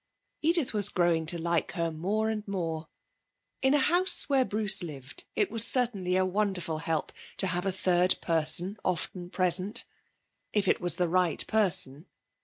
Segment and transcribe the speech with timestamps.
[0.41, 2.87] Edith was growing to like her more and more.
[3.61, 7.71] In a house where Bruce lived it was certainly a wonderful help to have a
[7.71, 9.85] third person often present
[10.53, 12.07] if it was the right person.